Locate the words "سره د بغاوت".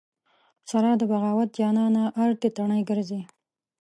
0.69-1.49